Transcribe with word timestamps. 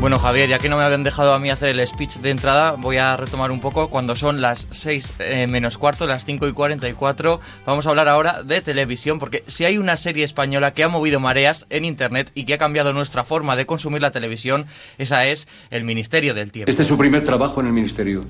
Bueno, 0.00 0.20
Javier, 0.20 0.48
ya 0.48 0.58
que 0.60 0.68
no 0.68 0.76
me 0.76 0.84
habían 0.84 1.02
dejado 1.02 1.34
a 1.34 1.40
mí 1.40 1.50
hacer 1.50 1.70
el 1.70 1.84
speech 1.84 2.18
de 2.18 2.30
entrada, 2.30 2.76
voy 2.78 2.98
a 2.98 3.16
retomar 3.16 3.50
un 3.50 3.60
poco. 3.60 3.90
Cuando 3.90 4.14
son 4.14 4.40
las 4.40 4.68
6 4.70 5.14
eh, 5.18 5.46
menos 5.48 5.76
cuarto, 5.76 6.06
las 6.06 6.24
5 6.24 6.46
y 6.46 6.52
44, 6.52 7.40
vamos 7.66 7.84
a 7.84 7.90
hablar 7.90 8.06
ahora 8.06 8.44
de 8.44 8.60
televisión, 8.60 9.18
porque 9.18 9.42
si 9.48 9.64
hay 9.64 9.76
una 9.76 9.96
serie 9.96 10.24
española 10.24 10.72
que 10.72 10.84
ha 10.84 10.88
movido 10.88 11.18
mareas 11.18 11.66
en 11.68 11.84
Internet 11.84 12.30
y 12.34 12.44
que 12.44 12.54
ha 12.54 12.58
cambiado 12.58 12.92
nuestra 12.92 13.24
forma 13.24 13.56
de 13.56 13.66
consumir 13.66 14.00
la 14.00 14.12
televisión, 14.12 14.66
esa 14.98 15.26
es 15.26 15.48
El 15.70 15.82
Ministerio 15.82 16.32
del 16.32 16.52
Tiempo. 16.52 16.70
Este 16.70 16.82
es 16.82 16.88
su 16.88 16.96
primer 16.96 17.24
trabajo 17.24 17.60
en 17.60 17.66
el 17.66 17.72
Ministerio. 17.72 18.24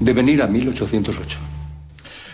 De 0.00 0.12
venir 0.12 0.42
a 0.42 0.48
1808. 0.48 1.38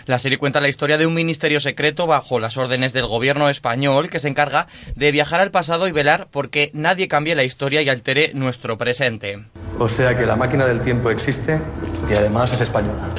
La 0.05 0.19
serie 0.19 0.37
cuenta 0.37 0.61
la 0.61 0.69
historia 0.69 0.99
de 0.99 1.07
un 1.07 1.15
ministerio 1.15 1.59
secreto 1.59 2.05
bajo 2.05 2.39
las 2.39 2.57
órdenes 2.57 2.93
del 2.93 3.07
gobierno 3.07 3.49
español 3.49 4.11
que 4.11 4.19
se 4.19 4.27
encarga 4.27 4.67
de 4.95 5.11
viajar 5.11 5.41
al 5.41 5.49
pasado 5.49 5.87
y 5.87 5.91
velar 5.91 6.27
porque 6.29 6.69
nadie 6.73 7.07
cambie 7.07 7.33
la 7.33 7.43
historia 7.43 7.81
y 7.81 7.89
altere 7.89 8.31
nuestro 8.35 8.77
presente. 8.77 9.43
O 9.79 9.89
sea 9.89 10.15
que 10.15 10.27
la 10.27 10.35
máquina 10.35 10.67
del 10.67 10.81
tiempo 10.81 11.09
existe 11.09 11.59
y 12.07 12.13
además 12.13 12.53
es 12.53 12.61
española. 12.61 13.09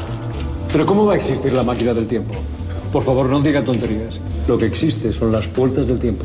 Pero 0.72 0.86
¿cómo 0.86 1.06
va 1.06 1.14
a 1.14 1.16
existir 1.16 1.52
la 1.52 1.64
máquina 1.64 1.92
del 1.92 2.06
tiempo? 2.06 2.34
Por 2.92 3.02
favor, 3.02 3.26
no 3.26 3.40
diga 3.40 3.62
tonterías. 3.62 4.20
Lo 4.46 4.56
que 4.56 4.66
existe 4.66 5.12
son 5.12 5.32
las 5.32 5.48
puertas 5.48 5.88
del 5.88 5.98
tiempo. 5.98 6.24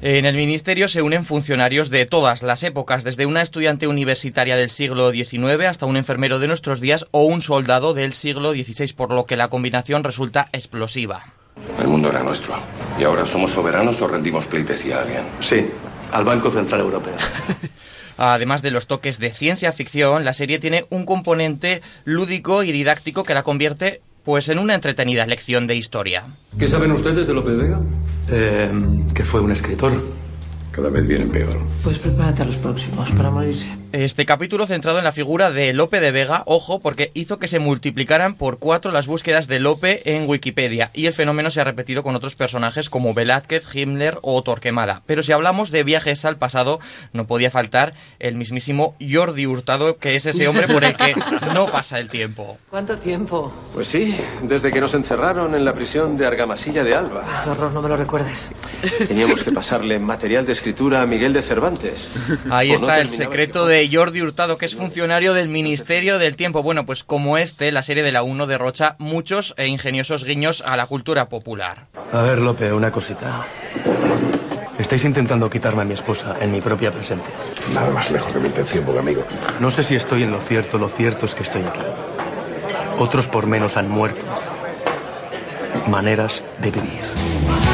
En 0.00 0.26
el 0.26 0.36
ministerio 0.36 0.86
se 0.86 1.02
unen 1.02 1.24
funcionarios 1.24 1.90
de 1.90 2.06
todas 2.06 2.44
las 2.44 2.62
épocas, 2.62 3.02
desde 3.02 3.26
una 3.26 3.42
estudiante 3.42 3.88
universitaria 3.88 4.54
del 4.56 4.70
siglo 4.70 5.10
XIX 5.10 5.64
hasta 5.66 5.86
un 5.86 5.96
enfermero 5.96 6.38
de 6.38 6.46
nuestros 6.46 6.80
días 6.80 7.06
o 7.10 7.24
un 7.24 7.42
soldado 7.42 7.94
del 7.94 8.14
siglo 8.14 8.52
XVI, 8.52 8.92
por 8.92 9.12
lo 9.12 9.26
que 9.26 9.36
la 9.36 9.48
combinación 9.48 10.04
resulta 10.04 10.50
explosiva. 10.52 11.32
El 11.80 11.88
mundo 11.88 12.10
era 12.10 12.22
nuestro. 12.22 12.54
¿Y 13.00 13.02
ahora 13.02 13.26
somos 13.26 13.50
soberanos 13.50 14.00
o 14.00 14.06
rendimos 14.06 14.46
pleitesía 14.46 14.98
a 14.98 15.02
alguien? 15.02 15.24
Sí, 15.40 15.66
al 16.12 16.24
Banco 16.24 16.52
Central 16.52 16.80
Europeo. 16.80 17.16
Además 18.18 18.62
de 18.62 18.70
los 18.70 18.86
toques 18.86 19.18
de 19.18 19.32
ciencia 19.32 19.72
ficción, 19.72 20.24
la 20.24 20.32
serie 20.32 20.60
tiene 20.60 20.86
un 20.90 21.06
componente 21.06 21.82
lúdico 22.04 22.62
y 22.62 22.70
didáctico 22.70 23.24
que 23.24 23.34
la 23.34 23.42
convierte 23.42 24.02
pues 24.24 24.48
en 24.48 24.58
una 24.58 24.74
entretenida 24.74 25.26
lección 25.26 25.66
de 25.66 25.76
historia. 25.76 26.24
¿Qué 26.58 26.68
saben 26.68 26.92
ustedes 26.92 27.26
de 27.26 27.34
Lope 27.34 27.50
de 27.50 27.56
Vega? 27.56 27.80
Eh, 28.30 28.70
que 29.14 29.24
fue 29.24 29.40
un 29.40 29.52
escritor. 29.52 29.92
Cada 30.78 30.90
vez 30.90 31.08
vienen 31.08 31.28
peor. 31.28 31.58
Pues 31.82 31.98
prepárate 31.98 32.42
a 32.42 32.44
los 32.44 32.56
próximos 32.56 33.10
para 33.10 33.32
morirse. 33.32 33.66
Este 33.90 34.26
capítulo 34.26 34.64
centrado 34.64 34.98
en 34.98 35.04
la 35.04 35.10
figura 35.10 35.50
de 35.50 35.72
Lope 35.72 35.98
de 35.98 36.12
Vega, 36.12 36.44
ojo, 36.46 36.78
porque 36.78 37.10
hizo 37.14 37.40
que 37.40 37.48
se 37.48 37.58
multiplicaran 37.58 38.34
por 38.34 38.58
cuatro 38.58 38.92
las 38.92 39.08
búsquedas 39.08 39.48
de 39.48 39.58
Lope 39.58 40.14
en 40.14 40.28
Wikipedia, 40.28 40.90
y 40.94 41.06
el 41.06 41.14
fenómeno 41.14 41.50
se 41.50 41.60
ha 41.60 41.64
repetido 41.64 42.04
con 42.04 42.14
otros 42.14 42.36
personajes 42.36 42.90
como 42.90 43.12
Velázquez, 43.12 43.74
Himmler 43.74 44.18
o 44.22 44.40
Torquemada. 44.42 45.02
Pero 45.06 45.24
si 45.24 45.32
hablamos 45.32 45.72
de 45.72 45.82
viajes 45.82 46.24
al 46.24 46.36
pasado, 46.36 46.78
no 47.12 47.26
podía 47.26 47.50
faltar 47.50 47.94
el 48.20 48.36
mismísimo 48.36 48.94
Jordi 49.00 49.46
Hurtado, 49.46 49.96
que 49.96 50.14
es 50.14 50.26
ese 50.26 50.46
hombre 50.46 50.68
por 50.68 50.84
el 50.84 50.94
que 50.94 51.16
no 51.54 51.72
pasa 51.72 51.98
el 51.98 52.08
tiempo. 52.08 52.58
¿Cuánto 52.70 52.98
tiempo? 52.98 53.52
Pues 53.74 53.88
sí, 53.88 54.14
desde 54.42 54.70
que 54.70 54.80
nos 54.80 54.94
encerraron 54.94 55.54
en 55.54 55.64
la 55.64 55.72
prisión 55.72 56.16
de 56.16 56.26
Argamasilla 56.26 56.84
de 56.84 56.94
Alba. 56.94 57.24
Qué 57.42 57.50
horror, 57.50 57.72
no 57.72 57.82
me 57.82 57.88
lo 57.88 57.96
recuerdes. 57.96 58.52
Teníamos 59.08 59.42
que 59.42 59.50
pasarle 59.50 59.98
material 59.98 60.44
de 60.44 60.52
escritura 60.52 60.67
a 60.96 61.06
Miguel 61.06 61.32
de 61.32 61.42
Cervantes. 61.42 62.10
Ahí 62.50 62.68
no 62.68 62.74
está 62.74 63.00
el 63.00 63.08
terminaba 63.08 63.30
secreto 63.30 63.66
de 63.66 63.88
Jordi 63.92 64.22
Hurtado, 64.22 64.58
que 64.58 64.66
es 64.66 64.74
funcionario 64.74 65.34
del 65.34 65.48
Ministerio 65.48 66.18
del 66.18 66.36
Tiempo. 66.36 66.62
Bueno, 66.62 66.86
pues 66.86 67.04
como 67.04 67.38
este, 67.38 67.72
la 67.72 67.82
serie 67.82 68.02
de 68.02 68.12
la 68.12 68.22
1 68.22 68.46
derrocha 68.46 68.96
muchos 68.98 69.54
e 69.56 69.66
ingeniosos 69.66 70.24
guiños 70.24 70.62
a 70.66 70.76
la 70.76 70.86
cultura 70.86 71.28
popular. 71.28 71.86
A 72.12 72.22
ver, 72.22 72.38
Lope, 72.38 72.72
una 72.72 72.90
cosita. 72.90 73.46
Estáis 74.78 75.04
intentando 75.04 75.50
quitarme 75.50 75.82
a 75.82 75.84
mi 75.84 75.94
esposa 75.94 76.36
en 76.40 76.52
mi 76.52 76.60
propia 76.60 76.92
presencia. 76.92 77.34
Nada 77.74 77.90
más 77.90 78.10
lejos 78.10 78.32
de 78.32 78.40
mi 78.40 78.46
intención, 78.46 78.84
buen 78.84 78.98
amigo. 78.98 79.24
No 79.60 79.70
sé 79.70 79.82
si 79.82 79.96
estoy 79.96 80.22
en 80.22 80.30
lo 80.30 80.40
cierto, 80.40 80.78
lo 80.78 80.88
cierto 80.88 81.26
es 81.26 81.34
que 81.34 81.42
estoy 81.42 81.62
aquí. 81.62 81.80
Otros 82.98 83.26
por 83.28 83.46
menos 83.46 83.76
han 83.76 83.88
muerto. 83.88 84.24
Maneras 85.88 86.44
de 86.60 86.70
vivir. 86.70 87.67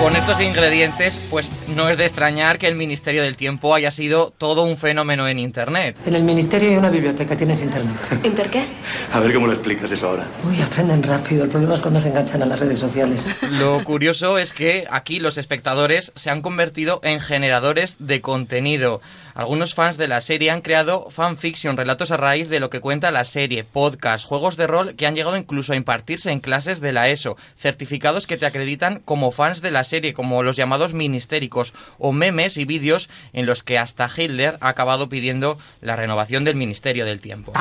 Con 0.00 0.16
estos 0.16 0.40
ingredientes, 0.40 1.20
pues 1.28 1.50
no 1.74 1.88
es 1.88 1.98
de 1.98 2.04
extrañar 2.04 2.58
que 2.58 2.68
el 2.68 2.74
Ministerio 2.74 3.22
del 3.22 3.36
Tiempo 3.36 3.74
haya 3.74 3.90
sido 3.90 4.32
todo 4.36 4.62
un 4.62 4.76
fenómeno 4.76 5.28
en 5.28 5.38
Internet. 5.38 5.96
En 6.06 6.14
el 6.14 6.22
ministerio 6.22 6.70
hay 6.70 6.76
una 6.76 6.90
biblioteca, 6.90 7.36
tienes 7.36 7.62
internet. 7.62 7.96
¿Inter 8.24 8.50
qué? 8.50 8.64
A 9.12 9.20
ver 9.20 9.32
cómo 9.32 9.46
lo 9.46 9.52
explicas 9.52 9.90
eso 9.90 10.08
ahora. 10.08 10.26
Uy, 10.48 10.60
aprenden 10.60 11.02
rápido. 11.02 11.44
El 11.44 11.50
problema 11.50 11.74
es 11.74 11.80
cuando 11.80 12.00
se 12.00 12.08
enganchan 12.08 12.42
a 12.42 12.46
las 12.46 12.58
redes 12.58 12.78
sociales. 12.78 13.30
Lo 13.50 13.82
curioso 13.84 14.38
es 14.38 14.52
que 14.52 14.86
aquí 14.90 15.20
los 15.20 15.38
espectadores 15.38 16.12
se 16.14 16.30
han 16.30 16.42
convertido 16.42 17.00
en 17.02 17.20
generadores 17.20 17.96
de 17.98 18.20
contenido. 18.20 19.00
Algunos 19.34 19.74
fans 19.74 19.96
de 19.96 20.08
la 20.08 20.20
serie 20.20 20.50
han 20.50 20.60
creado 20.60 21.08
fanfiction, 21.10 21.76
relatos 21.76 22.10
a 22.10 22.16
raíz 22.16 22.48
de 22.48 22.60
lo 22.60 22.68
que 22.68 22.80
cuenta 22.80 23.10
la 23.10 23.24
serie, 23.24 23.64
podcast, 23.64 24.26
juegos 24.26 24.56
de 24.56 24.66
rol 24.66 24.96
que 24.96 25.06
han 25.06 25.14
llegado 25.14 25.36
incluso 25.36 25.72
a 25.72 25.76
impartirse 25.76 26.30
en 26.30 26.40
clases 26.40 26.80
de 26.80 26.92
la 26.92 27.08
ESO, 27.08 27.36
certificados 27.56 28.26
que 28.26 28.36
te 28.36 28.46
acreditan 28.46 29.00
como 29.04 29.30
fans 29.30 29.62
de 29.62 29.70
la 29.70 29.84
serie, 29.84 30.14
como 30.14 30.42
los 30.42 30.56
llamados 30.56 30.94
ministéricos, 30.94 31.59
o 31.98 32.12
memes 32.12 32.56
y 32.56 32.64
vídeos 32.64 33.08
en 33.32 33.46
los 33.46 33.62
que 33.62 33.78
hasta 33.78 34.08
Hitler 34.14 34.58
ha 34.60 34.68
acabado 34.68 35.08
pidiendo 35.08 35.58
la 35.80 35.96
renovación 35.96 36.44
del 36.44 36.56
Ministerio 36.56 37.04
del 37.04 37.20
Tiempo. 37.20 37.52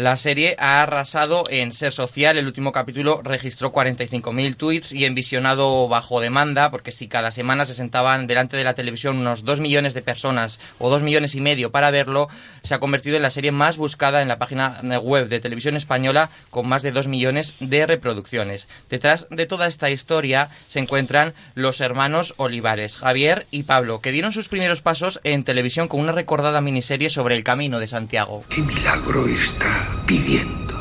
La 0.00 0.16
serie 0.16 0.56
ha 0.58 0.82
arrasado 0.82 1.44
en 1.50 1.74
ser 1.74 1.92
social. 1.92 2.38
El 2.38 2.46
último 2.46 2.72
capítulo 2.72 3.20
registró 3.22 3.70
45.000 3.70 4.56
tweets 4.56 4.92
y 4.92 5.04
en 5.04 5.14
visionado 5.14 5.88
bajo 5.88 6.22
demanda, 6.22 6.70
porque 6.70 6.90
si 6.90 7.06
cada 7.06 7.30
semana 7.30 7.66
se 7.66 7.74
sentaban 7.74 8.26
delante 8.26 8.56
de 8.56 8.64
la 8.64 8.72
televisión 8.72 9.18
unos 9.18 9.44
2 9.44 9.60
millones 9.60 9.92
de 9.92 10.00
personas 10.00 10.58
o 10.78 10.88
2 10.88 11.02
millones 11.02 11.34
y 11.34 11.42
medio 11.42 11.70
para 11.70 11.90
verlo, 11.90 12.30
se 12.62 12.72
ha 12.72 12.80
convertido 12.80 13.16
en 13.16 13.22
la 13.22 13.28
serie 13.28 13.52
más 13.52 13.76
buscada 13.76 14.22
en 14.22 14.28
la 14.28 14.38
página 14.38 14.80
web 15.02 15.28
de 15.28 15.38
televisión 15.38 15.76
española 15.76 16.30
con 16.48 16.66
más 16.66 16.82
de 16.82 16.92
2 16.92 17.06
millones 17.06 17.52
de 17.60 17.84
reproducciones. 17.84 18.68
Detrás 18.88 19.26
de 19.30 19.44
toda 19.44 19.66
esta 19.66 19.90
historia 19.90 20.48
se 20.66 20.78
encuentran 20.78 21.34
los 21.54 21.82
hermanos 21.82 22.32
Olivares, 22.38 22.96
Javier 22.96 23.46
y 23.50 23.64
Pablo, 23.64 24.00
que 24.00 24.12
dieron 24.12 24.32
sus 24.32 24.48
primeros 24.48 24.80
pasos 24.80 25.20
en 25.24 25.44
televisión 25.44 25.88
con 25.88 26.00
una 26.00 26.12
recordada 26.12 26.62
miniserie 26.62 27.10
sobre 27.10 27.36
el 27.36 27.44
Camino 27.44 27.80
de 27.80 27.88
Santiago. 27.88 28.44
¿Qué 28.48 28.62
milagro 28.62 29.28
está 29.28 29.89
pidiendo? 30.06 30.74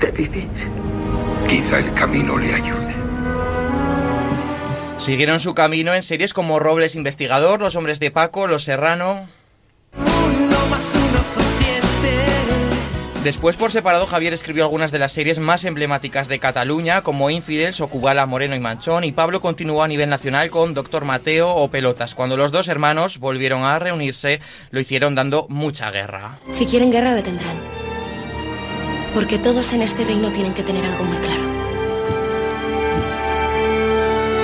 De 0.00 0.10
vivir. 0.10 0.48
Quizá 1.48 1.78
el 1.78 1.92
camino 1.92 2.38
le 2.38 2.54
ayude. 2.54 2.94
Siguieron 4.98 5.40
su 5.40 5.54
camino 5.54 5.94
en 5.94 6.02
series 6.02 6.32
como 6.32 6.60
Robles 6.60 6.94
Investigador, 6.94 7.60
Los 7.60 7.74
Hombres 7.74 7.98
de 7.98 8.10
Paco, 8.10 8.46
Los 8.46 8.64
Serrano. 8.64 9.26
Después, 13.24 13.54
por 13.54 13.70
separado, 13.70 14.06
Javier 14.06 14.32
escribió 14.32 14.64
algunas 14.64 14.90
de 14.90 14.98
las 14.98 15.12
series 15.12 15.38
más 15.38 15.64
emblemáticas 15.64 16.26
de 16.26 16.40
Cataluña, 16.40 17.02
como 17.02 17.30
Infidels 17.30 17.80
o 17.80 17.86
Cubala, 17.86 18.26
Moreno 18.26 18.56
y 18.56 18.60
Manchón, 18.60 19.04
y 19.04 19.12
Pablo 19.12 19.40
continuó 19.40 19.84
a 19.84 19.88
nivel 19.88 20.10
nacional 20.10 20.50
con 20.50 20.74
Doctor 20.74 21.04
Mateo 21.04 21.54
o 21.54 21.68
Pelotas. 21.68 22.16
Cuando 22.16 22.36
los 22.36 22.50
dos 22.50 22.66
hermanos 22.66 23.20
volvieron 23.20 23.62
a 23.62 23.78
reunirse, 23.78 24.40
lo 24.70 24.80
hicieron 24.80 25.14
dando 25.14 25.46
mucha 25.48 25.92
guerra. 25.92 26.40
Si 26.50 26.66
quieren 26.66 26.90
guerra, 26.90 27.12
la 27.12 27.22
tendrán. 27.22 27.60
Porque 29.14 29.38
todos 29.38 29.72
en 29.72 29.82
este 29.82 30.04
reino 30.04 30.32
tienen 30.32 30.52
que 30.52 30.64
tener 30.64 30.84
algo 30.84 31.04
muy 31.04 31.18
claro. 31.18 31.42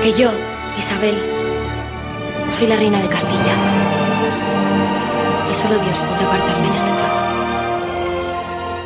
Que 0.05 0.12
yo, 0.12 0.31
Isabel, 0.78 1.16
soy 2.49 2.69
la 2.69 2.77
reina 2.77 3.03
de 3.03 3.09
Castilla. 3.09 3.55
Y 5.50 5.55
solo 5.55 5.83
Dios 5.83 6.00
podrá 6.00 6.27
apartarme 6.27 6.69
de 6.69 6.77
este 6.77 6.93
trono. 6.93 7.28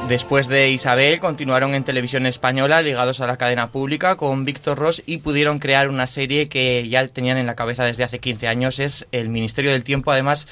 Después 0.09 0.49
de 0.49 0.71
Isabel, 0.71 1.21
continuaron 1.21 1.75
en 1.75 1.85
televisión 1.85 2.27
española 2.27 2.83
ligados 2.83 3.21
a 3.21 3.27
la 3.27 3.37
cadena 3.37 3.69
pública 3.69 4.17
con 4.17 4.45
Víctor 4.45 4.77
Ross 4.77 5.03
y 5.07 5.19
pudieron 5.19 5.59
crear 5.59 5.89
una 5.89 6.07
serie 6.07 6.49
que 6.49 6.89
ya 6.89 7.07
tenían 7.09 7.39
en 7.39 7.47
la 7.47 7.55
cabeza 7.55 7.85
desde 7.85 8.05
hace 8.05 8.19
15 8.19 8.49
años, 8.49 8.79
es 8.81 9.07
El 9.13 9.29
Ministerio 9.29 9.71
del 9.71 9.85
Tiempo. 9.85 10.11
Además, 10.11 10.49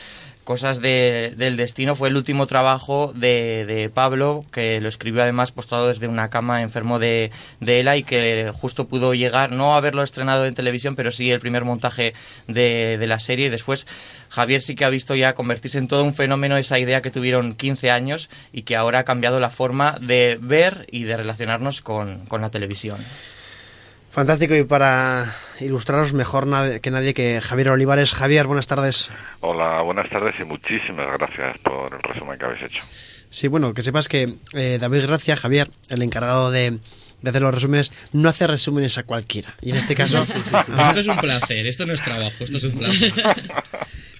Cosas 0.51 0.81
de- 0.83 1.33
del 1.37 1.57
Destino 1.57 1.95
fue 1.95 2.09
el 2.09 2.17
último 2.17 2.49
trabajo 2.49 3.13
de, 3.15 3.65
de 3.67 3.89
Pablo, 3.89 4.45
que 4.51 4.81
lo 4.81 4.89
escribió 4.89 5.23
además 5.23 5.53
postrado 5.53 5.87
desde 5.87 6.09
una 6.09 6.29
cama 6.29 6.63
enfermo 6.63 6.99
de, 6.99 7.31
de 7.61 7.79
ELA 7.79 7.97
y 7.99 8.03
que 8.03 8.51
justo 8.53 8.89
pudo 8.89 9.15
llegar, 9.15 9.53
no 9.53 9.77
haberlo 9.77 10.03
estrenado 10.03 10.47
en 10.47 10.55
televisión, 10.55 10.97
pero 10.97 11.13
sí 11.13 11.31
el 11.31 11.39
primer 11.39 11.65
montaje 11.65 12.15
de, 12.49 12.97
de 12.99 13.07
la 13.07 13.21
serie. 13.21 13.47
Y 13.47 13.49
después 13.51 13.87
Javier 14.29 14.61
sí 14.61 14.75
que 14.75 14.85
ha 14.85 14.91
visto 14.91 15.15
ya 15.15 15.35
convertirse 15.37 15.79
en 15.79 15.87
todo 15.87 16.03
un 16.03 16.15
fenómeno 16.15 16.57
esa 16.57 16.81
idea 16.81 17.01
que 17.01 17.13
tuvieron 17.13 17.55
15 17.55 17.93
años 17.93 18.29
y 18.53 18.63
que 18.63 18.75
ahora 18.75 18.99
ha 18.99 19.05
cambiado 19.05 19.39
la 19.39 19.51
forma 19.51 19.99
de 20.01 20.37
ver 20.43 20.85
y 20.91 21.05
de 21.05 21.17
relacionarnos 21.17 21.81
con, 21.81 22.27
con 22.27 22.41
la 22.41 22.51
televisión. 22.51 22.99
Fantástico 24.11 24.57
y 24.57 24.65
para 24.65 25.37
ilustraros 25.61 26.15
mejor 26.15 26.49
que 26.81 26.91
nadie 26.91 27.15
que 27.15 27.41
Javier 27.41 27.71
Olivares. 27.71 28.13
Javier, 28.13 28.49
buenas 28.49 28.67
tardes. 28.67 29.11
Hola, 29.39 29.83
buenas 29.83 30.11
tardes 30.11 30.35
y 30.41 30.45
muchísimas 30.45 31.17
gracias 31.17 31.59
por 31.59 31.95
el 31.95 32.03
resumen 32.03 32.37
que 32.37 32.45
habéis 32.45 32.63
hecho. 32.65 32.85
Sí, 33.29 33.47
bueno, 33.47 33.73
que 33.73 33.85
sepas 33.85 34.09
que 34.09 34.35
eh, 34.55 34.79
David 34.81 35.03
Gracia, 35.07 35.37
Javier, 35.37 35.71
el 35.91 36.03
encargado 36.03 36.51
de, 36.51 36.79
de 37.23 37.31
hacer 37.31 37.43
los 37.43 37.55
resúmenes, 37.55 37.93
no 38.13 38.29
hace 38.29 38.49
resúmenes 38.49 38.99
a 38.99 39.05
cualquiera. 39.05 39.55
Y 39.63 39.71
en 39.71 39.77
este 39.77 39.95
caso... 39.95 40.27
esto 40.89 41.01
es 41.01 41.07
un 41.07 41.19
placer, 41.19 41.67
esto 41.69 41.87
no 41.87 41.93
es 41.93 42.03
trabajo, 42.03 42.43
esto 42.43 42.57
es 42.57 42.65
un 42.65 42.73
placer. 42.73 43.13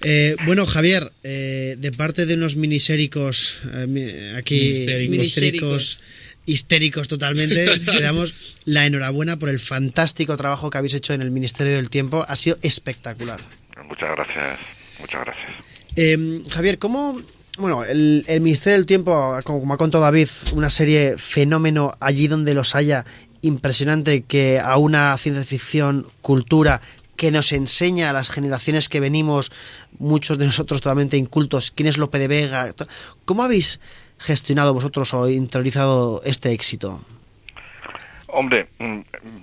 Eh, 0.03 0.35
bueno, 0.47 0.65
Javier, 0.65 1.11
eh, 1.21 1.75
de 1.77 1.91
parte 1.91 2.25
de 2.25 2.33
unos 2.33 2.55
miniséricos 2.55 3.61
eh, 3.71 4.33
aquí, 4.35 4.83
Ministéricos. 5.07 6.01
Histéricos 6.45 7.07
totalmente, 7.07 7.77
le 7.77 8.01
damos 8.01 8.33
la 8.65 8.85
enhorabuena 8.85 9.37
por 9.37 9.49
el 9.49 9.59
fantástico 9.59 10.37
trabajo 10.37 10.69
que 10.69 10.77
habéis 10.77 10.93
hecho 10.93 11.13
en 11.13 11.21
el 11.21 11.31
Ministerio 11.31 11.73
del 11.73 11.89
Tiempo. 11.89 12.25
Ha 12.27 12.35
sido 12.35 12.57
espectacular. 12.61 13.39
Muchas 13.87 14.09
gracias, 14.15 14.59
muchas 14.99 15.25
gracias. 15.25 15.49
Eh, 15.95 16.41
Javier, 16.49 16.79
¿cómo, 16.79 17.17
bueno, 17.57 17.83
el, 17.83 18.23
el 18.27 18.41
Ministerio 18.41 18.77
del 18.77 18.85
Tiempo, 18.85 19.37
como 19.43 19.73
ha 19.73 19.77
contado 19.77 20.03
David, 20.03 20.29
una 20.53 20.69
serie 20.69 21.17
fenómeno 21.17 21.93
allí 21.99 22.27
donde 22.27 22.53
los 22.53 22.75
haya, 22.75 23.05
impresionante 23.41 24.21
que 24.23 24.59
a 24.59 24.77
una 24.77 25.17
ciencia 25.17 25.43
ficción, 25.43 26.07
cultura, 26.21 26.81
que 27.15 27.31
nos 27.31 27.51
enseña 27.51 28.09
a 28.09 28.13
las 28.13 28.29
generaciones 28.29 28.89
que 28.89 28.99
venimos, 28.99 29.51
muchos 29.99 30.37
de 30.37 30.45
nosotros 30.45 30.81
totalmente 30.81 31.17
incultos, 31.17 31.71
quién 31.71 31.87
es 31.87 31.97
Lope 31.97 32.17
de 32.17 32.27
Vega. 32.27 32.73
¿Cómo 33.25 33.43
habéis 33.43 33.79
gestionado 34.21 34.73
vosotros 34.73 35.13
o 35.13 35.29
interiorizado 35.29 36.21
este 36.23 36.51
éxito? 36.51 37.01
Hombre, 38.27 38.67
mm, 38.79 38.99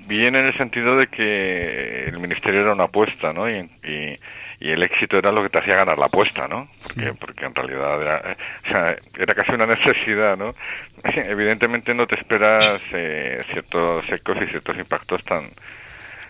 bien 0.06 0.34
en 0.34 0.46
el 0.46 0.56
sentido 0.56 0.96
de 0.96 1.08
que 1.08 2.04
el 2.06 2.19
ministerio 2.20 2.62
era 2.62 2.72
una 2.72 2.84
apuesta, 2.84 3.32
¿no? 3.32 3.50
Y, 3.50 3.58
y, 3.84 4.19
y 4.60 4.70
el 4.70 4.82
éxito 4.82 5.19
era 5.19 5.30
lo 5.30 5.42
que 5.42 5.50
te 5.50 5.58
hacía 5.58 5.76
ganar 5.76 5.98
la 5.98 6.06
apuesta, 6.06 6.48
¿no? 6.48 6.69
Porque, 6.82 7.12
porque 7.14 7.44
en 7.44 7.54
realidad 7.54 8.00
era, 8.00 8.36
o 8.64 8.69
sea, 8.69 8.96
era 9.19 9.34
casi 9.34 9.52
una 9.52 9.66
necesidad, 9.66 10.36
¿no? 10.36 10.54
Evidentemente 11.04 11.94
no 11.94 12.06
te 12.06 12.14
esperas 12.14 12.80
eh, 12.92 13.44
ciertos 13.52 14.08
ecos 14.10 14.38
y 14.42 14.46
ciertos 14.46 14.76
impactos 14.78 15.22
tan 15.25 15.44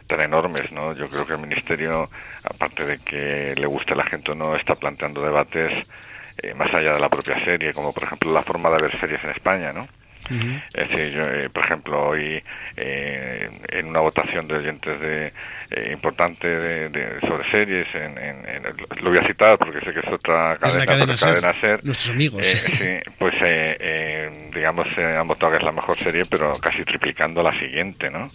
tan 0.09 0.23
enormes, 0.23 0.73
¿no? 0.73 0.95
Yo 0.95 1.06
creo 1.09 1.27
que 1.27 1.35
el 1.35 1.39
ministerio, 1.39 2.11
aparte 2.43 2.87
de 2.87 2.99
que 2.99 3.55
le 3.55 3.67
guste 3.67 3.93
a 3.93 3.97
la 3.97 4.05
gente 4.05 4.33
o 4.33 4.35
no, 4.35 4.56
está 4.56 4.75
planteando 4.75 5.23
debates 5.23 5.87
eh, 6.43 6.55
más 6.55 6.73
allá 6.75 6.94
de 6.94 7.00
la 7.00 7.08
propia 7.08 7.43
serie, 7.44 7.75
como 7.75 7.93
por 7.93 8.05
ejemplo 8.05 8.32
la 8.32 8.43
forma 8.43 8.70
de 8.70 8.81
ver 8.81 9.00
series 9.00 9.23
en 9.25 9.31
España, 9.31 9.73
¿no? 9.73 9.88
Es 10.75 10.88
decir, 10.90 11.11
yo, 11.11 11.23
eh, 11.25 11.49
por 11.49 11.64
ejemplo, 11.64 12.08
hoy 12.08 12.43
eh, 12.76 13.49
en 13.70 13.87
una 13.87 14.00
votación 14.00 14.46
de 14.46 14.56
oyentes 14.56 15.00
de, 15.00 15.32
eh, 15.70 15.90
importante 15.93 16.46
de, 16.46 16.88
de- 16.90 17.20
sobre 17.26 17.50
series, 17.50 17.87
en, 17.94 18.19
en- 18.19 18.46
en- 18.46 18.62
lo 19.02 19.11
voy 19.11 19.19
a 19.19 19.26
citar 19.26 19.56
porque 19.58 19.81
sé 19.81 19.93
que 19.94 20.00
es 20.00 20.12
otra 20.12 20.52
Es 20.55 20.61
cadena, 20.61 21.17
Ser, 21.17 21.17
cadena 21.17 21.52
Ser, 21.61 21.85
nuestros 21.85 22.11
amigos. 22.11 22.43
eh, 22.44 23.02
sí, 23.05 23.12
pues 23.19 23.35
digamos 24.55 24.87
han 24.99 25.26
votado 25.29 25.52
que 25.52 25.58
es 25.58 25.64
la 25.64 25.73
mejor 25.73 25.99
serie, 25.99 26.26
pero 26.26 26.58
casi 26.58 26.85
triplicando 26.85 27.43
la 27.43 27.58
siguiente, 27.58 28.11
¿no? 28.11 28.31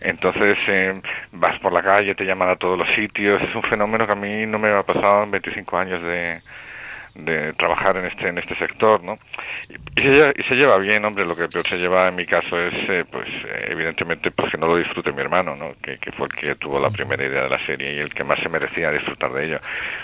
Entonces 0.00 0.58
eh, 0.68 0.94
vas 1.32 1.58
por 1.60 1.72
la 1.72 1.82
calle, 1.82 2.14
te 2.14 2.24
llaman 2.24 2.48
a 2.50 2.56
todos 2.56 2.78
los 2.78 2.88
sitios, 2.94 3.42
es 3.42 3.54
un 3.54 3.62
fenómeno 3.62 4.06
que 4.06 4.12
a 4.12 4.16
mí 4.16 4.46
no 4.46 4.58
me 4.58 4.70
ha 4.70 4.82
pasado 4.82 5.24
en 5.24 5.30
25 5.30 5.76
años 5.78 6.02
de 6.02 6.40
de 7.18 7.52
trabajar 7.54 7.96
en 7.96 8.06
este 8.06 8.28
en 8.28 8.38
este 8.38 8.54
sector, 8.56 9.02
¿no? 9.02 9.18
Y, 9.96 10.00
se, 10.00 10.08
lleva, 10.08 10.32
y 10.36 10.42
se 10.42 10.54
lleva 10.54 10.78
bien, 10.78 11.04
hombre, 11.04 11.24
lo 11.24 11.36
que 11.36 11.48
peor 11.48 11.66
se 11.66 11.78
lleva 11.78 12.08
en 12.08 12.16
mi 12.16 12.26
caso 12.26 12.60
es, 12.60 12.74
eh, 12.88 13.04
pues, 13.10 13.28
eh, 13.28 13.68
evidentemente, 13.70 14.30
pues 14.30 14.50
que 14.50 14.58
no 14.58 14.66
lo 14.66 14.76
disfrute 14.76 15.12
mi 15.12 15.20
hermano, 15.20 15.56
¿no? 15.56 15.74
Que, 15.82 15.98
que 15.98 16.12
fue 16.12 16.26
el 16.26 16.34
que 16.34 16.54
tuvo 16.56 16.78
la 16.78 16.90
primera 16.90 17.24
idea 17.24 17.44
de 17.44 17.50
la 17.50 17.64
serie 17.64 17.94
y 17.94 17.98
el 17.98 18.12
que 18.12 18.24
más 18.24 18.38
se 18.40 18.48
merecía 18.48 18.90
disfrutar 18.90 19.32
de 19.32 19.46
ello. 19.46 19.60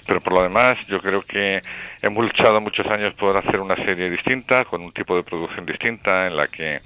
Pero 0.06 0.20
por 0.20 0.32
lo 0.34 0.42
demás, 0.42 0.78
yo 0.88 1.00
creo 1.00 1.22
que 1.22 1.62
hemos 2.00 2.24
luchado 2.24 2.60
muchos 2.60 2.86
años 2.86 3.14
por 3.14 3.36
hacer 3.36 3.60
una 3.60 3.76
serie 3.76 4.10
distinta, 4.10 4.64
con 4.64 4.82
un 4.82 4.92
tipo 4.92 5.16
de 5.16 5.22
producción 5.22 5.66
distinta, 5.66 6.26
en 6.26 6.36
la 6.36 6.48
que 6.48 6.80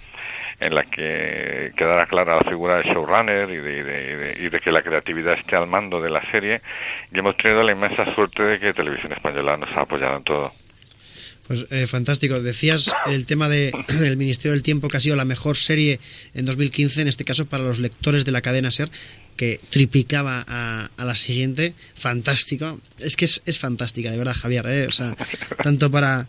en 0.61 0.75
la 0.75 0.85
que 0.85 1.73
quedara 1.77 2.07
clara 2.07 2.37
la 2.37 2.49
figura 2.49 2.77
de 2.79 2.85
showrunner 2.85 3.51
y 3.51 3.57
de, 3.59 3.73
y 3.79 3.83
de- 3.83 4.17
de- 4.41 4.51
de 4.51 4.61
que 4.61 4.73
la 4.73 4.83
creatividad 4.83 5.35
esté 5.39 5.57
al 5.57 5.67
mando 5.67 6.01
de 6.01 6.11
la 6.11 6.23
serie 6.31 6.63
y 7.13 7.19
hemos 7.19 7.37
tenido 7.37 7.63
la 7.63 7.73
inmensa 7.73 8.15
suerte 8.15 8.43
de 8.43 8.59
que 8.59 8.73
Televisión 8.73 9.13
Española 9.13 9.57
nos 9.57 9.71
ha 9.77 9.83
apoyado 9.83 10.17
en 10.17 10.25
todo. 10.25 10.53
Pues 11.47 11.65
eh, 11.71 11.87
fantástico. 11.87 12.41
Decías 12.43 12.93
el 13.07 13.25
tema 13.27 13.49
de, 13.49 13.71
del 14.01 14.17
Ministerio 14.17 14.53
del 14.53 14.63
Tiempo 14.63 14.89
que 14.89 14.97
ha 14.97 15.01
sido 15.01 15.15
la 15.17 15.25
mejor 15.25 15.57
serie 15.57 16.01
en 16.35 16.45
2015, 16.45 17.03
en 17.03 17.09
este 17.09 17.25
caso 17.25 17.47
para 17.47 17.63
los 17.63 17.79
lectores 17.79 18.25
de 18.25 18.33
la 18.33 18.41
cadena 18.41 18.71
SER, 18.71 18.89
que 19.37 19.61
triplicaba 19.69 20.45
a, 20.49 20.91
a 20.97 21.05
la 21.05 21.15
siguiente. 21.15 21.75
Fantástico. 21.95 22.81
Es 22.99 23.17
que 23.17 23.27
es, 23.27 23.43
es 23.47 23.59
fantástica, 23.59 24.11
de 24.11 24.17
verdad, 24.19 24.35
Javier. 24.35 24.67
¿eh? 24.67 24.87
O 24.89 24.93
sea, 24.93 25.15
tanto 25.63 25.91
para, 25.91 26.27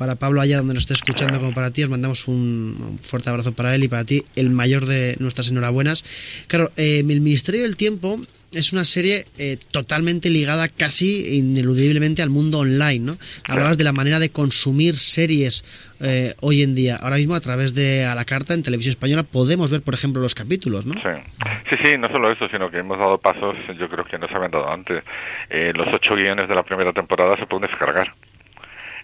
para 0.00 0.16
Pablo 0.16 0.40
allá 0.40 0.56
donde 0.56 0.72
nos 0.72 0.84
esté 0.84 0.94
escuchando 0.94 1.38
como 1.38 1.52
para 1.52 1.72
ti, 1.72 1.84
os 1.84 1.90
mandamos 1.90 2.26
un, 2.26 2.98
fuerte 3.02 3.28
abrazo 3.28 3.52
para 3.52 3.74
él 3.74 3.84
y 3.84 3.88
para 3.88 4.02
ti, 4.02 4.24
el 4.34 4.48
mayor 4.48 4.86
de 4.86 5.14
nuestras 5.18 5.50
enhorabuenas. 5.50 6.06
Claro, 6.46 6.72
eh, 6.76 7.00
el 7.00 7.20
Ministerio 7.20 7.64
del 7.64 7.76
Tiempo 7.76 8.18
es 8.54 8.72
una 8.72 8.86
serie 8.86 9.26
eh, 9.36 9.58
totalmente 9.70 10.30
ligada 10.30 10.68
casi 10.68 11.36
ineludiblemente 11.36 12.22
al 12.22 12.30
mundo 12.30 12.60
online, 12.60 13.00
¿no? 13.00 13.18
Hablabas 13.46 13.76
de 13.76 13.84
la 13.84 13.92
manera 13.92 14.18
de 14.18 14.30
consumir 14.30 14.96
series 14.96 15.64
eh, 16.00 16.34
hoy 16.40 16.62
en 16.62 16.74
día. 16.74 16.96
Ahora 16.96 17.16
mismo 17.16 17.34
a 17.34 17.40
través 17.40 17.74
de 17.74 18.06
a 18.06 18.14
la 18.14 18.24
carta 18.24 18.54
en 18.54 18.62
televisión 18.62 18.92
española 18.92 19.22
podemos 19.22 19.70
ver, 19.70 19.82
por 19.82 19.92
ejemplo, 19.92 20.22
los 20.22 20.34
capítulos, 20.34 20.86
¿no? 20.86 20.94
Sí. 20.94 21.20
sí, 21.68 21.76
sí, 21.82 21.98
no 21.98 22.08
solo 22.08 22.32
eso, 22.32 22.48
sino 22.48 22.70
que 22.70 22.78
hemos 22.78 22.98
dado 22.98 23.18
pasos, 23.18 23.54
yo 23.78 23.86
creo 23.90 24.06
que 24.06 24.18
no 24.18 24.26
se 24.28 24.34
habían 24.34 24.50
dado 24.50 24.72
antes. 24.72 25.04
Eh, 25.50 25.74
los 25.76 25.88
ocho 25.92 26.16
guiones 26.16 26.48
de 26.48 26.54
la 26.54 26.62
primera 26.62 26.94
temporada 26.94 27.36
se 27.36 27.44
pueden 27.44 27.68
descargar 27.68 28.14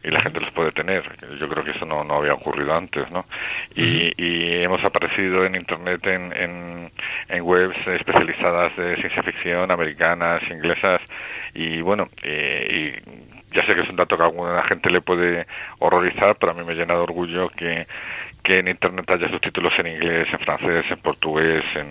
y 0.06 0.10
la 0.10 0.20
gente 0.20 0.40
los 0.40 0.52
puede 0.52 0.70
tener. 0.70 1.02
Yo 1.38 1.48
creo 1.48 1.64
que 1.64 1.72
eso 1.72 1.84
no, 1.84 2.04
no 2.04 2.14
había 2.14 2.34
ocurrido 2.34 2.74
antes, 2.74 3.10
¿no? 3.10 3.26
Y, 3.74 4.12
y 4.16 4.62
hemos 4.62 4.82
aparecido 4.84 5.44
en 5.44 5.56
Internet 5.56 6.06
en, 6.06 6.32
en, 6.32 6.92
en 7.28 7.42
webs 7.42 7.76
especializadas 7.88 8.76
de 8.76 8.94
ciencia 8.96 9.24
ficción, 9.24 9.68
americanas, 9.72 10.42
inglesas, 10.48 11.00
y 11.54 11.80
bueno, 11.80 12.08
eh, 12.22 13.00
y 13.02 13.56
ya 13.56 13.66
sé 13.66 13.74
que 13.74 13.80
es 13.80 13.88
un 13.88 13.96
dato 13.96 14.16
que 14.16 14.22
a 14.22 14.26
alguna 14.26 14.62
gente 14.62 14.90
le 14.90 15.00
puede 15.00 15.46
horrorizar, 15.80 16.36
pero 16.36 16.52
a 16.52 16.54
mí 16.54 16.62
me 16.62 16.74
llena 16.74 16.94
de 16.94 17.00
orgullo 17.00 17.48
que, 17.48 17.88
que 18.46 18.60
en 18.60 18.68
Internet 18.68 19.10
haya 19.10 19.28
subtítulos 19.28 19.76
en 19.80 19.88
inglés, 19.88 20.28
en 20.32 20.38
francés, 20.38 20.88
en 20.88 20.98
portugués, 20.98 21.64
en, 21.74 21.88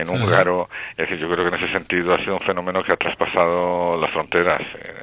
en 0.00 0.08
húngaro. 0.08 0.68
Es 0.92 1.08
decir, 1.08 1.18
yo 1.18 1.28
creo 1.28 1.42
que 1.42 1.56
en 1.56 1.60
ese 1.60 1.72
sentido 1.72 2.14
ha 2.14 2.18
sido 2.18 2.34
un 2.34 2.46
fenómeno 2.46 2.84
que 2.84 2.92
ha 2.92 2.96
traspasado 2.96 4.00
las 4.00 4.08
fronteras 4.12 4.60
eh, 4.60 5.02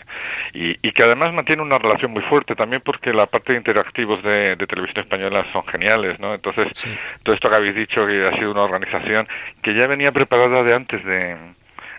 y, 0.53 0.87
y 0.87 0.91
que 0.93 1.03
además 1.03 1.33
mantiene 1.33 1.63
una 1.63 1.79
relación 1.79 2.11
muy 2.11 2.21
fuerte 2.21 2.55
también 2.55 2.81
porque 2.81 3.11
la 3.11 3.25
parte 3.25 3.51
de 3.51 3.57
interactivos 3.57 4.23
de, 4.23 4.55
de 4.55 4.67
televisión 4.67 5.03
española 5.03 5.45
son 5.51 5.67
geniales, 5.67 6.17
¿no? 6.21 6.33
Entonces, 6.33 6.87
todo 7.23 7.35
esto 7.35 7.49
que 7.49 7.55
habéis 7.57 7.75
dicho 7.75 8.07
que 8.07 8.25
ha 8.25 8.31
sido 8.37 8.51
una 8.53 8.61
organización 8.61 9.27
que 9.61 9.73
ya 9.73 9.87
venía 9.87 10.13
preparada 10.13 10.63
de 10.63 10.73
antes 10.73 11.03
de, 11.03 11.35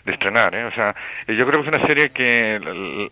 de 0.06 0.12
estrenar, 0.12 0.54
¿eh? 0.54 0.64
O 0.64 0.72
sea, 0.72 0.96
yo 1.28 1.46
creo 1.46 1.62
que 1.62 1.68
es 1.68 1.74
una 1.74 1.86
serie 1.86 2.08
que 2.12 3.10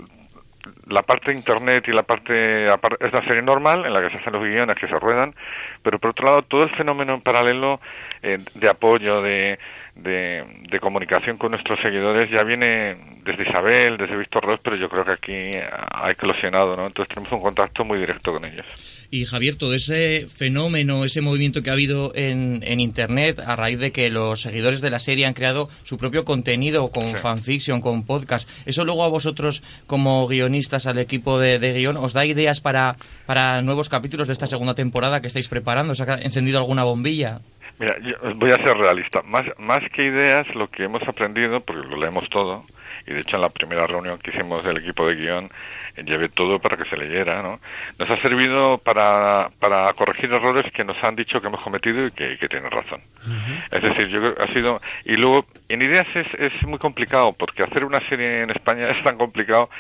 la 0.89 1.03
parte 1.03 1.33
internet 1.33 1.87
y 1.89 1.93
la 1.93 2.03
parte 2.03 2.67
es 2.67 3.13
una 3.13 3.25
serie 3.25 3.43
normal 3.43 3.87
en 3.87 3.93
la 3.93 4.03
que 4.03 4.11
se 4.11 4.21
hacen 4.21 4.33
los 4.33 4.43
guiones 4.43 4.77
que 4.77 4.89
se 4.89 4.99
ruedan 4.99 5.35
pero 5.83 5.99
por 5.99 6.11
otro 6.11 6.27
lado 6.27 6.43
todo 6.43 6.65
el 6.65 6.71
fenómeno 6.71 7.15
en 7.15 7.21
paralelo 7.21 7.81
eh, 8.23 8.39
de 8.55 8.69
apoyo 8.69 9.23
de, 9.23 9.59
de, 9.95 10.45
de 10.69 10.81
comunicación 10.81 11.39
con 11.39 11.53
nuestros 11.53 11.81
seguidores 11.81 12.31
ya 12.31 12.43
viene 12.43 12.97
desde 13.23 13.49
Isabel 13.49 13.97
desde 13.97 14.17
Víctor 14.17 14.45
Ross 14.45 14.61
pero 14.63 14.77
yo 14.77 14.89
creo 14.89 15.05
que 15.05 15.13
aquí 15.13 15.53
ha 15.93 16.11
eclosionado 16.11 16.77
no 16.77 16.87
entonces 16.87 17.15
tenemos 17.15 17.33
un 17.33 17.43
contacto 17.43 17.85
muy 17.85 17.99
directo 17.99 18.33
con 18.33 18.45
ellos 18.45 19.04
Y 19.11 19.25
Javier, 19.25 19.57
todo 19.57 19.75
ese 19.75 20.27
fenómeno, 20.29 21.05
ese 21.05 21.21
movimiento 21.21 21.63
que 21.63 21.71
ha 21.71 21.75
habido 21.75 22.13
en, 22.15 22.63
en 22.65 22.81
Internet 22.81 23.39
a 23.39 23.57
raíz 23.57 23.79
de 23.79 23.93
que 23.93 24.11
los 24.11 24.43
seguidores 24.43 24.81
de 24.81 24.91
la 24.91 24.99
serie 24.99 25.27
han 25.27 25.35
creado 25.35 25.69
su 25.83 25.99
propio 25.99 26.25
contenido 26.25 26.91
con 26.91 27.15
fanfiction, 27.17 27.81
con 27.81 28.05
podcast, 28.05 28.49
¿eso 28.67 28.85
luego 28.85 29.05
a 29.05 29.09
vosotros 29.09 29.63
como 29.87 30.27
guionistas, 30.27 30.87
al 30.87 30.99
equipo 30.99 31.39
de, 31.39 31.59
de 31.59 31.73
guion, 31.73 31.97
os 31.97 32.13
da 32.13 32.27
ideas 32.27 32.61
para, 32.61 32.97
para 33.27 33.63
nuevos 33.63 33.89
capítulos 33.89 34.27
de 34.27 34.33
esta 34.33 34.47
segunda 34.47 34.75
temporada 34.75 35.21
que 35.21 35.29
estáis 35.29 35.49
preparando? 35.49 35.93
¿Os 35.93 36.01
ha 36.01 36.21
encendido 36.23 36.59
alguna 36.59 36.85
bombilla? 36.85 37.41
Mira, 37.79 37.97
yo 38.01 38.15
voy 38.37 38.53
a 38.53 38.59
ser 38.59 38.77
realista. 38.77 39.23
Más, 39.23 39.47
más 39.59 39.83
que 39.91 40.05
ideas, 40.05 40.47
lo 40.55 40.71
que 40.71 40.85
hemos 40.85 41.03
aprendido, 41.09 41.61
porque 41.61 41.87
lo 41.89 41.97
leemos 41.97 42.29
todo, 42.29 42.65
y 43.07 43.13
de 43.13 43.21
hecho 43.21 43.37
en 43.37 43.43
la 43.43 43.49
primera 43.51 43.87
reunión 43.87 44.19
que 44.19 44.31
hicimos 44.31 44.65
del 44.65 44.79
equipo 44.79 45.07
de 45.07 45.15
guion, 45.17 45.51
llevé 46.05 46.29
todo 46.29 46.59
para 46.59 46.77
que 46.77 46.85
se 46.89 46.97
leyera, 46.97 47.43
¿no? 47.43 47.61
Nos 47.99 48.11
ha 48.11 48.17
servido 48.21 48.79
para, 48.79 49.51
para 49.61 49.93
corregir 49.95 50.33
errores 50.33 50.71
que 50.73 50.85
nos 50.85 51.03
han 51.05 51.15
dicho 51.17 51.41
que 51.41 51.47
hemos 51.47 51.61
cometido 51.63 52.07
y 52.07 52.11
que, 52.11 52.37
que 52.39 52.49
tienen 52.49 52.71
razón. 52.71 53.01
Es 53.71 53.83
decir, 53.83 54.09
yo 54.09 54.21
creo 54.21 54.35
que 54.35 54.43
ha 54.43 54.53
sido... 54.53 54.81
Y 55.05 55.17
luego, 55.17 55.47
en 55.69 55.83
ideas 55.83 56.07
es, 56.15 56.27
es 56.35 56.63
muy 56.65 56.79
complicado, 56.79 57.33
porque 57.33 57.63
hacer 57.63 57.85
una 57.85 58.01
serie 58.09 58.43
en 58.43 58.51
España 58.51 58.89
es 58.91 59.03
tan 59.05 59.17
complicado 59.19 59.71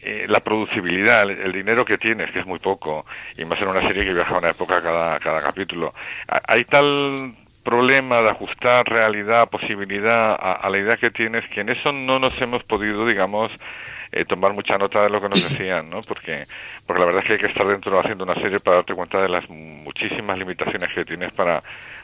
eh, 0.00 0.26
la 0.28 0.40
producibilidad, 0.40 1.22
el, 1.30 1.52
dinero 1.52 1.84
que 1.84 1.96
tienes, 1.98 2.30
que 2.32 2.40
es 2.40 2.46
muy 2.46 2.58
poco, 2.58 3.06
y 3.38 3.44
más 3.44 3.60
en 3.60 3.68
una 3.68 3.82
serie 3.82 4.04
que 4.04 4.14
viaja 4.14 4.36
una 4.36 4.50
época 4.50 4.82
cada, 4.82 5.18
cada 5.20 5.40
capítulo. 5.40 5.94
Ha- 6.28 6.42
Hay 6.48 6.64
tal 6.64 7.34
problema 7.66 8.22
de 8.22 8.30
ajustar 8.30 8.88
realidad, 8.88 9.50
posibilidad 9.50 10.30
a, 10.30 10.52
a 10.52 10.70
la 10.70 10.78
idea 10.78 10.96
que 10.96 11.10
tienes, 11.10 11.46
que 11.48 11.60
en 11.62 11.68
eso 11.68 11.92
no 11.92 12.20
nos 12.20 12.40
hemos 12.40 12.62
podido, 12.62 13.04
digamos, 13.04 13.50
eh, 14.12 14.24
tomar 14.24 14.52
mucha 14.52 14.78
nota 14.78 15.02
de 15.02 15.10
lo 15.10 15.20
que 15.20 15.28
nos 15.28 15.42
decían, 15.50 15.90
¿no? 15.90 16.00
Porque, 16.06 16.44
porque 16.86 17.00
la 17.00 17.06
verdad 17.06 17.22
es 17.22 17.26
que 17.26 17.32
hay 17.34 17.38
que 17.40 17.46
estar 17.46 17.66
dentro 17.66 17.98
haciendo 17.98 18.22
una 18.22 18.34
serie 18.34 18.60
para 18.60 18.76
darte 18.76 18.94
cuenta 18.94 19.20
de 19.20 19.28
las 19.28 19.48
muchísimas 19.50 20.38
limitaciones 20.38 20.92
que 20.94 21.04
tienes 21.04 21.32
para, 21.32 21.62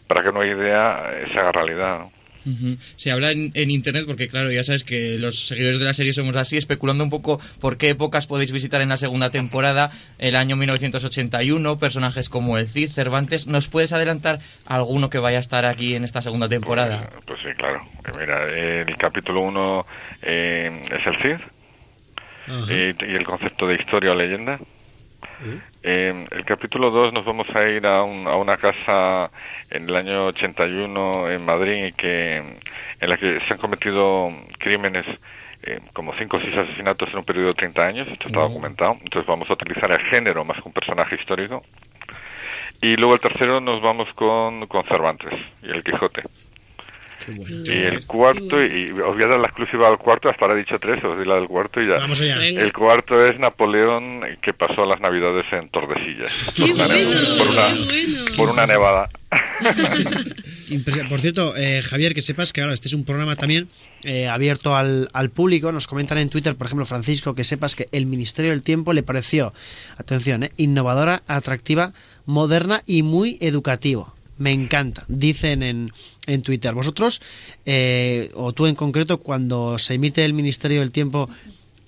para 0.09 0.23
que 0.23 0.31
una 0.31 0.45
idea 0.45 1.11
eh, 1.13 1.29
se 1.33 1.39
haga 1.39 1.53
realidad. 1.53 1.99
¿no? 2.01 2.22
Se 2.97 3.11
habla 3.11 3.31
en, 3.31 3.71
internet 3.71 4.05
porque, 4.07 4.29
claro, 4.29 4.51
ya 4.51 4.65
sabes 4.65 4.85
que 4.85 5.19
los 5.19 5.49
seguidores 5.49 5.79
de 5.79 5.85
la 5.85 5.95
serie 5.95 6.13
somos 6.13 6.35
así, 6.37 6.57
especulando 6.57 7.05
un 7.05 7.11
poco 7.11 7.41
por 7.61 7.77
qué 7.77 7.91
épocas 7.91 8.27
podéis 8.27 8.53
visitar 8.53 8.81
en 8.81 8.89
la 8.89 8.97
segunda 8.97 9.31
temporada, 9.31 9.91
el 10.19 10.37
año 10.37 10.57
1981, 10.57 11.79
personajes 11.79 12.29
como 12.29 12.59
el 12.59 12.69
Cid, 12.69 12.91
Cervantes. 12.91 13.47
¿Nos 13.47 13.69
puedes 13.69 13.93
adelantar 13.93 14.41
alguno 14.67 15.11
que 15.11 15.19
vaya 15.19 15.39
a 15.39 15.41
estar 15.41 15.65
aquí 15.65 15.95
en 15.95 16.05
esta 16.05 16.23
segunda 16.23 16.49
temporada? 16.49 17.09
Pues, 17.11 17.25
pues 17.27 17.41
sí, 17.43 17.49
claro. 17.57 17.87
Mira, 18.19 18.49
el 18.49 18.97
capítulo 18.97 19.41
1 19.41 19.87
eh, 20.23 20.83
es 20.91 21.07
el 21.07 21.17
Cid 21.17 21.41
y, 22.69 23.05
y, 23.05 23.15
el 23.15 23.25
concepto 23.25 23.67
de 23.67 23.77
historia 23.77 24.13
o 24.13 24.15
leyenda. 24.15 24.59
Eh, 25.83 26.27
el 26.31 26.45
capítulo 26.45 26.91
2 26.91 27.13
nos 27.13 27.25
vamos 27.25 27.49
a 27.55 27.69
ir 27.69 27.87
a, 27.87 27.99
a, 27.99 28.05
una 28.05 28.57
casa 28.57 29.31
en 29.71 29.89
el 29.89 29.97
año 29.97 30.27
81 30.27 31.31
en 31.31 31.45
Madrid 31.45 31.95
que, 31.97 32.37
en 33.01 33.11
la 33.11 33.17
que 33.17 33.41
se 33.41 33.53
han 33.53 33.59
cometido 33.59 34.31
crímenes 34.59 35.07
eh, 35.65 35.81
como 35.93 36.15
5 36.15 36.37
o 36.37 36.41
6 36.41 36.57
asesinatos 36.57 37.11
en 37.11 37.19
un 37.19 37.25
periodo 37.25 37.49
de 37.49 37.55
30 37.55 37.87
años, 37.87 38.09
esto 38.09 38.27
está 38.27 38.41
documentado, 38.41 38.97
entonces 39.01 39.27
vamos 39.27 39.49
a 39.49 39.53
utilizar 39.53 39.91
el 39.93 40.01
género 40.01 40.45
más 40.45 40.57
que 40.57 40.67
un 40.69 40.73
personaje 40.73 41.15
histórico. 41.15 41.63
Y 42.81 42.97
luego 42.97 43.15
el 43.15 43.21
tercero 43.21 43.61
nos 43.61 43.81
vamos 43.81 44.13
con, 44.15 44.67
con 44.67 44.85
Cervantes 44.85 45.39
y 45.63 45.71
el 45.71 45.85
Quijote. 45.85 46.23
Y 47.29 47.71
el 47.71 48.07
cuarto, 48.07 48.63
y 48.65 48.91
os 48.91 49.15
voy 49.15 49.23
a 49.23 49.27
dar 49.27 49.39
la 49.39 49.49
exclusiva 49.49 49.89
al 49.89 49.99
cuarto, 49.99 50.29
hasta 50.29 50.45
ahora 50.45 50.55
he 50.57 50.59
dicho 50.59 50.79
tres, 50.79 51.03
os 51.05 51.17
doy 51.17 51.27
la 51.27 51.37
del 51.37 51.49
cuarto 51.49 51.81
y 51.81 51.87
ya. 51.87 51.99
Vamos 51.99 52.21
allá. 52.21 52.45
El 52.45 52.73
cuarto 52.73 53.25
es 53.25 53.39
Napoleón 53.39 54.23
que 54.41 54.53
pasó 54.53 54.87
las 54.87 55.01
navidades 55.01 55.45
en 55.53 55.69
Tordesillas. 55.69 56.33
Por 56.57 56.71
una, 56.71 56.87
por, 57.39 57.49
una, 57.49 57.75
por 58.37 58.49
una 58.51 58.67
nevada. 58.67 59.09
Por 61.09 61.21
cierto, 61.21 61.57
eh, 61.57 61.83
Javier, 61.83 62.15
que 62.15 62.23
sepas 62.23 62.53
que 62.53 62.61
ahora 62.61 62.75
este 62.75 62.89
es 62.89 62.95
un 62.95 63.05
programa 63.05 63.37
también 63.37 63.69
eh, 64.05 64.29
abierto 64.29 64.75
al, 64.75 65.09
al, 65.13 65.31
público. 65.31 65.71
Nos 65.73 65.87
comentan 65.87 66.19
en 66.19 66.29
Twitter, 66.29 66.55
por 66.57 66.67
ejemplo, 66.67 66.87
Francisco, 66.87 67.35
que 67.35 67.45
sepas 67.45 67.77
que 67.77 67.89
el 67.93 68.07
Ministerio 68.07 68.51
del 68.53 68.63
Tiempo 68.63 68.93
le 68.93 69.03
pareció, 69.03 69.53
atención, 69.99 70.45
eh, 70.45 70.53
innovadora, 70.57 71.23
atractiva, 71.27 71.93
moderna 72.27 72.83
y 72.87 73.03
muy 73.03 73.39
educativo. 73.41 74.15
Me 74.39 74.53
encanta, 74.53 75.05
dicen 75.09 75.63
en, 75.63 75.93
en 76.27 76.43
Twitter. 76.43 76.75
Vosotros, 76.75 77.21
eh, 77.67 78.31
o 78.35 78.53
tú 78.53 78.67
en 78.67 78.75
concreto, 78.75 79.19
cuando 79.19 79.79
se 79.79 79.95
emite 79.95 80.25
el 80.25 80.33
Ministerio 80.33 80.81
del 80.81 80.91
Tiempo, 80.91 81.29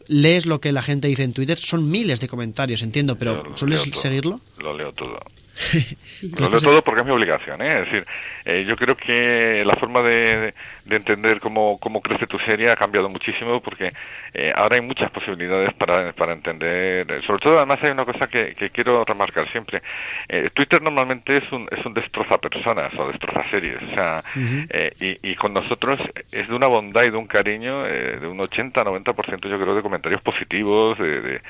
lees 0.06 0.46
lo 0.46 0.60
que 0.60 0.72
la 0.72 0.82
gente 0.82 1.08
dice 1.08 1.22
en 1.22 1.32
Twitter. 1.32 1.58
Son 1.58 1.90
miles 1.90 2.20
de 2.20 2.28
comentarios, 2.28 2.82
entiendo, 2.82 3.16
pero 3.16 3.56
¿sueles 3.56 3.82
seguirlo? 3.94 4.40
Lo 4.58 4.76
leo 4.76 4.92
todo. 4.92 5.18
leo 6.38 6.48
todo 6.48 6.82
porque 6.82 7.00
es 7.00 7.06
mi 7.06 7.12
obligación, 7.12 7.62
¿eh? 7.62 7.80
Es 7.80 7.84
decir, 7.86 8.06
eh, 8.44 8.64
yo 8.66 8.76
creo 8.76 8.96
que 8.96 9.62
la 9.64 9.76
forma 9.76 10.02
de, 10.02 10.54
de, 10.84 10.96
entender 10.96 11.40
cómo, 11.40 11.78
cómo 11.78 12.00
crece 12.00 12.26
tu 12.26 12.38
serie 12.38 12.70
ha 12.70 12.76
cambiado 12.76 13.08
muchísimo 13.08 13.60
porque 13.60 13.92
eh, 14.32 14.52
ahora 14.54 14.76
hay 14.76 14.82
muchas 14.82 15.10
posibilidades 15.10 15.72
para, 15.74 16.12
para 16.12 16.32
entender. 16.32 17.22
Sobre 17.24 17.40
todo, 17.40 17.56
además, 17.58 17.78
hay 17.82 17.90
una 17.90 18.04
cosa 18.04 18.26
que, 18.26 18.54
que 18.54 18.70
quiero 18.70 19.04
remarcar 19.04 19.50
siempre. 19.50 19.82
Eh, 20.28 20.50
Twitter 20.52 20.82
normalmente 20.82 21.38
es 21.38 21.52
un, 21.52 21.68
es 21.70 21.84
un 21.84 21.94
destroza 21.94 22.38
personas 22.38 22.92
o 22.98 23.08
destroza 23.08 23.48
series. 23.50 23.82
O 23.82 23.94
sea, 23.94 24.24
uh 24.34 24.38
-huh. 24.38 24.92
y, 25.00 25.30
y, 25.30 25.34
con 25.36 25.52
nosotros 25.52 26.00
es 26.32 26.48
de 26.48 26.54
una 26.54 26.66
bondad 26.66 27.04
y 27.04 27.10
de 27.10 27.16
un 27.16 27.26
cariño 27.26 27.84
de 27.84 28.26
un 28.26 28.38
80-90% 28.38 29.48
yo 29.48 29.60
creo 29.60 29.74
de 29.74 29.82
comentarios 29.82 30.22
positivos, 30.22 30.98
de, 30.98 31.20
de, 31.20 31.40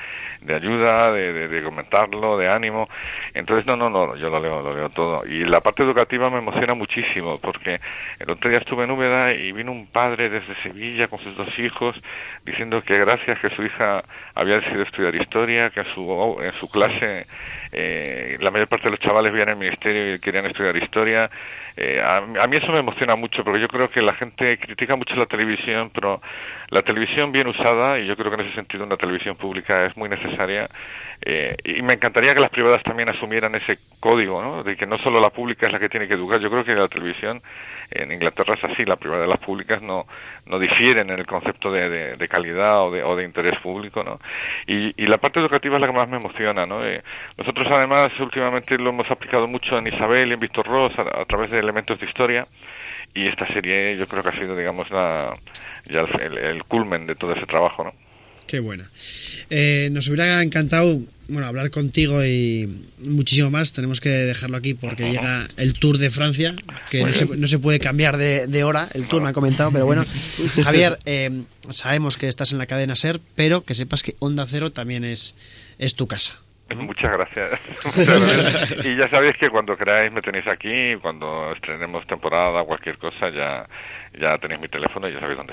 de 0.43 0.55
ayuda, 0.55 1.13
de, 1.13 1.49
de, 1.49 1.63
comentarlo, 1.63 2.37
de 2.37 2.49
ánimo. 2.49 2.89
Entonces, 3.33 3.67
no, 3.67 3.77
no, 3.77 3.91
no, 3.95 4.17
yo 4.17 4.29
lo 4.29 4.41
leo, 4.41 4.61
lo 4.61 4.75
leo 4.75 4.89
todo. 4.91 5.25
Y 5.25 5.45
la 5.45 5.61
parte 5.61 5.85
educativa 5.85 6.29
me 6.29 6.39
emociona 6.39 6.75
muchísimo, 6.75 7.39
porque 7.39 7.81
el 8.19 8.29
otro 8.29 8.51
día 8.51 8.59
estuve 8.59 8.83
en 8.85 8.91
Úbeda 8.91 9.33
y 9.33 9.53
vino 9.53 9.71
un 9.71 9.87
padre 9.87 10.29
desde 10.29 10.57
Sevilla 10.63 11.07
con 11.07 11.21
sus 11.21 11.37
dos 11.37 11.57
hijos 11.61 11.95
diciendo 12.45 12.83
que 12.83 12.99
gracias 12.99 13.39
que 13.39 13.51
su 13.51 13.63
hija 13.63 14.03
había 14.35 14.57
decidido 14.57 14.83
estudiar 14.83 15.15
historia, 15.15 15.71
que 15.71 15.81
en 15.81 15.87
su, 15.95 16.39
en 16.43 16.53
su 16.55 16.69
clase 16.69 17.27
eh, 17.75 18.39
la 18.41 18.51
mayor 18.51 18.69
parte 18.69 18.85
de 18.85 18.93
los 18.93 19.01
chavales 19.01 19.33
vivían 19.33 19.49
en 19.49 19.55
el 19.55 19.59
ministerio 19.59 20.15
y 20.15 20.19
querían 20.21 20.47
estudiar 20.47 20.77
historia. 20.77 21.29
Eh, 21.77 22.01
a, 22.01 22.19
a, 22.19 22.47
mí 22.47 22.57
eso 22.57 22.71
me 22.71 22.79
emociona 22.79 23.17
mucho 23.17 23.43
porque 23.43 23.61
yo 23.61 23.67
creo 23.67 23.91
que 23.91 24.01
la 24.01 24.15
gente 24.15 24.59
critica 24.59 24.95
mucho 24.95 25.17
la 25.17 25.27
televisión, 25.27 25.91
pero 25.93 26.23
la 26.71 26.83
televisión 26.83 27.33
bien 27.33 27.49
usada, 27.49 27.99
y 27.99 28.07
yo 28.07 28.17
creo 28.17 28.31
que 28.31 28.41
en 28.41 28.47
ese 28.47 28.55
sentido 28.55 28.85
una 28.85 28.97
televisión 28.97 29.37
pública 29.37 29.87
es 29.87 29.97
muy 29.97 30.09
necesaria, 30.09 30.69
eh, 31.23 31.57
y 31.65 31.83
me 31.83 31.95
encantaría 31.95 32.35
que 32.35 32.41
las 32.41 32.51
privadas 32.51 32.83
también 32.85 33.09
asumieran 33.09 33.55
ese 33.55 33.79
código, 33.99 34.63
de 34.63 34.77
que 34.77 34.87
no 34.87 34.99
solo 34.99 35.21
la 35.21 35.31
pública 35.31 35.67
es 35.67 35.73
la 35.73 35.81
que 35.81 35.89
tiene 35.89 36.07
que 36.07 36.15
educar, 36.15 36.39
yo 36.41 36.51
creo 36.51 36.65
que 36.65 36.75
la 36.75 36.89
televisión 36.89 37.43
en 37.91 38.13
Inglaterra 38.13 38.55
es 38.55 38.65
así, 38.65 38.85
la 38.85 38.97
privada 38.97 39.23
de 39.23 39.29
las 39.29 39.39
públicas 39.39 39.83
no, 39.83 40.07
no 40.47 40.59
difieren 40.59 41.11
en 41.11 41.19
el 41.19 41.27
concepto 41.27 41.73
de 41.73 42.29
calidad 42.29 42.83
o 42.83 42.91
de, 42.91 43.03
o 43.03 43.17
de, 43.17 43.25
interés 43.25 43.59
público, 43.59 44.03
¿no? 44.03 44.21
Y, 44.67 44.93
y, 45.03 45.07
la 45.07 45.19
parte 45.19 45.41
educativa 45.41 45.77
es 45.77 45.81
la 45.81 45.87
que 45.87 45.93
más 45.93 46.09
me 46.09 46.17
emociona, 46.17 46.67
¿no? 46.67 46.85
Eh, 46.85 47.03
nosotros 47.37 47.64
además 47.71 48.13
últimamente 48.21 48.77
lo 48.79 48.91
hemos 48.91 49.11
aplicado 49.11 49.47
mucho 49.47 49.79
en 49.79 49.87
Isabel 49.87 50.31
y 50.31 50.33
en 50.33 50.41
Víctor 50.41 50.67
Ross 50.67 50.93
a, 50.99 51.21
a, 51.21 51.25
través 51.25 51.51
de 51.51 51.59
elementos 51.59 51.99
de 52.01 52.07
historia 52.07 52.47
y 53.15 53.27
esta 53.27 53.47
serie 53.47 53.97
yo 53.97 54.07
creo 54.09 54.23
que 54.23 54.29
ha 54.31 54.39
sido, 54.39 54.57
digamos, 54.57 54.91
la, 54.91 55.37
ya 55.87 56.01
el, 56.01 56.39
el 56.39 56.65
culmen 56.65 57.07
de 57.07 57.15
todo 57.15 57.33
ese 57.33 57.47
trabajo, 57.47 57.85
¿no? 57.85 57.95
Qué 58.47 58.61
buena. 58.61 58.91
Eh, 59.51 59.89
nos 59.93 60.09
hubiera 60.09 60.43
encantado 60.43 61.01
bueno, 61.29 61.47
hablar 61.47 61.71
contigo 61.71 62.25
y 62.25 62.69
muchísimo 63.07 63.51
más. 63.51 63.73
Tenemos 63.73 64.01
que 64.01 64.11
dejarlo 64.11 64.57
aquí 64.57 64.75
porque 64.75 65.11
llega 65.11 65.49
el 65.57 65.75
Tour 65.75 65.97
de 65.99 66.11
Francia, 66.11 66.55
que 66.91 67.05
no 67.05 67.13
se, 67.13 67.25
no 67.25 67.47
se, 67.47 67.59
puede 67.59 67.79
cambiar 67.79 68.19
de, 68.19 68.47
de, 68.47 68.65
hora. 68.65 68.89
El 68.93 69.07
Tour 69.07 69.23
me 69.23 69.31
ha 69.31 69.33
comentado, 69.33 69.71
pero 69.73 69.87
bueno. 69.87 70.05
Javier, 70.65 70.99
eh, 71.07 71.43
sabemos 71.71 72.19
que 72.19 72.29
estás 72.29 72.53
en 72.53 72.59
la 72.59 72.67
cadena 72.67 72.97
SER, 72.97 73.21
pero 73.35 73.65
que 73.65 73.75
sepas 73.75 74.03
que 74.03 74.17
Onda 74.19 74.45
Cero 74.47 74.71
también 74.71 75.05
es, 75.05 75.35
es 75.79 75.95
tu 75.95 76.07
casa. 76.07 76.39
Muchas 76.71 77.13
gracias. 77.13 77.61
Muchas 77.85 78.21
gracias. 78.21 78.85
Y 78.87 78.97
ya 78.97 79.09
sabéis 79.09 79.37
que 79.37 79.51
cuando 79.51 79.77
queráis 79.77 80.11
me 80.11 80.23
tenéis 80.23 80.47
aquí, 80.47 80.97
cuando 80.97 81.53
estrenemos 81.53 82.07
temporada, 82.07 82.65
cualquier 82.65 82.97
cosa, 82.97 83.29
ya, 83.29 83.67
ya 84.19 84.39
tenéis 84.39 84.61
mi 84.61 84.69
teléfono 84.69 85.09
y 85.09 85.13
ya 85.13 85.21
sabéis 85.21 85.37
dónde 85.37 85.53